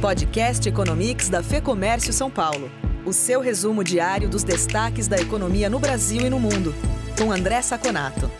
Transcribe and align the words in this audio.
Podcast 0.00 0.68
Economics 0.68 1.28
da 1.28 1.42
Fê 1.42 1.60
Comércio 1.60 2.12
São 2.12 2.30
Paulo. 2.30 2.70
O 3.04 3.12
seu 3.12 3.40
resumo 3.40 3.82
diário 3.82 4.28
dos 4.28 4.44
destaques 4.44 5.08
da 5.08 5.16
economia 5.16 5.68
no 5.68 5.80
Brasil 5.80 6.24
e 6.24 6.30
no 6.30 6.38
mundo. 6.38 6.72
Com 7.18 7.32
André 7.32 7.60
Saconato. 7.62 8.30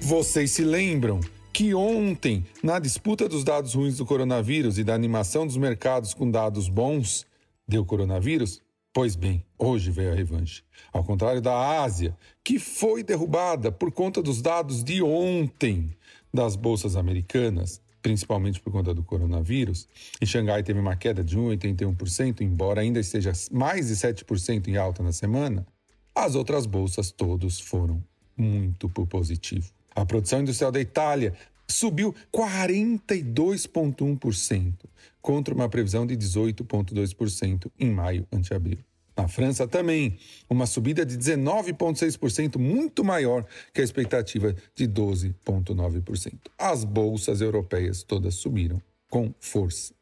Vocês 0.00 0.52
se 0.52 0.64
lembram 0.64 1.20
que 1.52 1.74
ontem, 1.74 2.46
na 2.62 2.78
disputa 2.78 3.28
dos 3.28 3.44
dados 3.44 3.74
ruins 3.74 3.98
do 3.98 4.06
coronavírus 4.06 4.78
e 4.78 4.84
da 4.84 4.94
animação 4.94 5.46
dos 5.46 5.58
mercados 5.58 6.14
com 6.14 6.30
dados 6.30 6.70
bons, 6.70 7.26
deu 7.68 7.84
coronavírus? 7.84 8.62
Pois 8.90 9.14
bem, 9.14 9.44
hoje 9.58 9.90
veio 9.90 10.12
a 10.12 10.14
revanche. 10.14 10.62
Ao 10.90 11.04
contrário 11.04 11.42
da 11.42 11.82
Ásia, 11.82 12.16
que 12.42 12.58
foi 12.58 13.02
derrubada 13.02 13.70
por 13.70 13.92
conta 13.92 14.22
dos 14.22 14.40
dados 14.40 14.82
de 14.82 15.02
ontem 15.02 15.94
das 16.32 16.56
bolsas 16.56 16.96
americanas, 16.96 17.82
principalmente 18.06 18.60
por 18.60 18.72
conta 18.72 18.94
do 18.94 19.02
coronavírus. 19.02 19.88
Em 20.22 20.26
Xangai 20.26 20.62
teve 20.62 20.78
uma 20.78 20.94
queda 20.94 21.24
de 21.24 21.36
1,81%, 21.36 22.40
embora 22.40 22.80
ainda 22.80 23.00
esteja 23.00 23.32
mais 23.50 23.88
de 23.88 23.96
7% 23.96 24.68
em 24.68 24.76
alta 24.76 25.02
na 25.02 25.10
semana. 25.10 25.66
As 26.14 26.36
outras 26.36 26.66
bolsas 26.66 27.10
todos 27.10 27.58
foram 27.58 28.00
muito 28.36 28.88
por 28.88 29.08
positivo. 29.08 29.72
A 29.92 30.06
produção 30.06 30.40
industrial 30.40 30.70
da 30.70 30.80
Itália 30.80 31.34
subiu 31.66 32.14
42,1%, 32.32 34.72
contra 35.20 35.52
uma 35.52 35.68
previsão 35.68 36.06
de 36.06 36.16
18,2% 36.16 37.68
em 37.76 37.90
maio 37.90 38.24
ante 38.30 38.54
abril. 38.54 38.78
Na 39.16 39.28
França 39.28 39.66
também, 39.66 40.18
uma 40.48 40.66
subida 40.66 41.04
de 41.06 41.16
19,6%, 41.16 42.58
muito 42.58 43.02
maior 43.02 43.46
que 43.72 43.80
a 43.80 43.84
expectativa 43.84 44.54
de 44.74 44.86
12,9%. 44.86 46.34
As 46.58 46.84
bolsas 46.84 47.40
europeias 47.40 48.02
todas 48.02 48.34
subiram 48.34 48.78
com 49.08 49.32
força. 49.40 49.94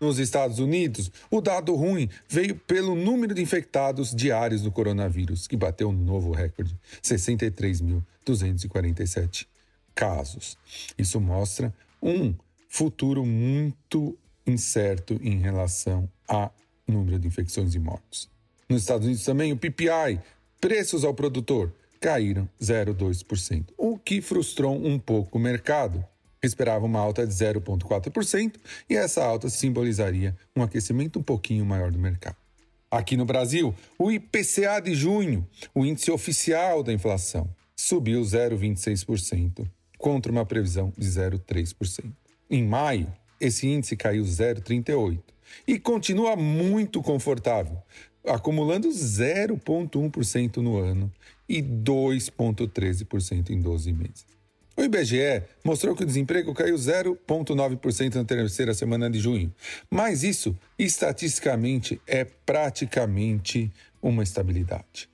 Nos 0.00 0.18
Estados 0.18 0.58
Unidos, 0.58 1.10
o 1.30 1.40
dado 1.40 1.74
ruim 1.74 2.10
veio 2.28 2.56
pelo 2.56 2.94
número 2.94 3.34
de 3.34 3.42
infectados 3.42 4.14
diários 4.14 4.62
do 4.62 4.70
coronavírus, 4.70 5.46
que 5.46 5.56
bateu 5.56 5.88
um 5.88 5.92
novo 5.92 6.32
recorde: 6.32 6.76
63.247 7.02 9.46
casos. 9.94 10.58
Isso 10.98 11.20
mostra 11.20 11.72
um 12.02 12.34
futuro 12.68 13.24
muito 13.24 14.18
incerto 14.46 15.18
em 15.22 15.38
relação 15.38 16.10
a 16.28 16.50
número 16.86 17.18
de 17.18 17.26
infecções 17.28 17.74
e 17.76 17.78
mortos. 17.78 18.31
Nos 18.72 18.80
Estados 18.80 19.06
Unidos 19.06 19.22
também, 19.22 19.52
o 19.52 19.56
PPI, 19.58 20.18
preços 20.58 21.04
ao 21.04 21.12
produtor, 21.12 21.70
caíram 22.00 22.48
0,2%, 22.58 23.66
o 23.76 23.98
que 23.98 24.22
frustrou 24.22 24.74
um 24.74 24.98
pouco 24.98 25.36
o 25.36 25.40
mercado. 25.40 26.02
Esperava 26.42 26.86
uma 26.86 26.98
alta 26.98 27.26
de 27.26 27.34
0,4% 27.34 28.54
e 28.88 28.96
essa 28.96 29.22
alta 29.22 29.50
simbolizaria 29.50 30.34
um 30.56 30.62
aquecimento 30.62 31.18
um 31.18 31.22
pouquinho 31.22 31.66
maior 31.66 31.90
do 31.90 31.98
mercado. 31.98 32.36
Aqui 32.90 33.14
no 33.14 33.26
Brasil, 33.26 33.74
o 33.98 34.10
IPCA 34.10 34.80
de 34.82 34.94
junho, 34.94 35.46
o 35.74 35.84
índice 35.84 36.10
oficial 36.10 36.82
da 36.82 36.94
inflação, 36.94 37.54
subiu 37.76 38.22
0,26%, 38.22 39.68
contra 39.98 40.32
uma 40.32 40.46
previsão 40.46 40.90
de 40.96 41.06
0,3%. 41.06 42.10
Em 42.48 42.64
maio, 42.66 43.12
esse 43.38 43.66
índice 43.66 43.98
caiu 43.98 44.24
0,38% 44.24 45.20
e 45.66 45.78
continua 45.78 46.36
muito 46.36 47.02
confortável, 47.02 47.78
acumulando 48.26 48.88
0,1% 48.88 50.56
no 50.58 50.78
ano 50.78 51.12
e 51.48 51.62
2,13% 51.62 53.50
em 53.50 53.60
12 53.60 53.92
meses. 53.92 54.32
O 54.76 54.82
IBGE 54.82 55.42
mostrou 55.62 55.94
que 55.94 56.02
o 56.02 56.06
desemprego 56.06 56.54
caiu 56.54 56.76
0,9% 56.76 58.14
na 58.14 58.24
terceira 58.24 58.72
semana 58.72 59.10
de 59.10 59.18
junho, 59.18 59.54
mas 59.90 60.22
isso 60.22 60.56
estatisticamente 60.78 62.00
é 62.06 62.24
praticamente 62.24 63.70
uma 64.00 64.22
estabilidade. 64.22 65.10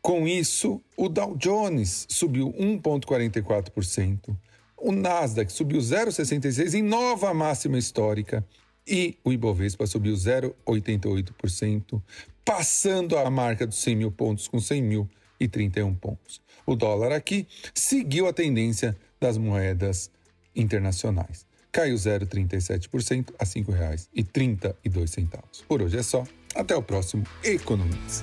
Com 0.00 0.26
isso, 0.26 0.80
o 0.96 1.08
Dow 1.08 1.36
Jones 1.36 2.06
subiu 2.08 2.52
1,44%, 2.52 4.36
o 4.76 4.90
Nasdaq 4.90 5.52
subiu 5.52 5.80
0,66% 5.80 6.74
em 6.74 6.82
nova 6.82 7.32
máxima 7.32 7.78
histórica 7.78 8.44
e 8.86 9.16
o 9.24 9.32
Ibovespa 9.32 9.86
subiu 9.86 10.14
0,88%, 10.14 12.02
passando 12.44 13.16
a 13.16 13.30
marca 13.30 13.66
dos 13.66 13.78
100 13.78 13.96
mil 13.96 14.10
pontos 14.10 14.46
com 14.48 14.60
100 14.60 14.82
mil 14.82 15.08
e 15.38 15.48
31 15.48 15.94
pontos. 15.94 16.42
O 16.66 16.76
dólar 16.76 17.12
aqui 17.12 17.46
seguiu 17.74 18.28
a 18.28 18.32
tendência 18.32 18.96
das 19.20 19.38
moedas 19.38 20.10
internacionais. 20.54 21.46
Caiu 21.70 21.96
0,37% 21.96 23.34
a 23.38 23.44
R$ 23.44 23.50
5,32. 23.50 25.64
Por 25.66 25.82
hoje 25.82 25.98
é 25.98 26.02
só. 26.02 26.24
Até 26.54 26.76
o 26.76 26.82
próximo 26.82 27.24
Economics. 27.42 28.22